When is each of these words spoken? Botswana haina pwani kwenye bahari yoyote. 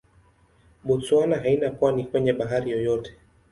Botswana 0.83 1.37
haina 1.39 1.69
pwani 1.71 2.03
kwenye 2.05 2.33
bahari 2.33 2.71
yoyote. 2.71 3.13